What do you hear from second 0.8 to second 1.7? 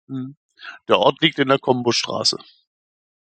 Der Ort liegt in der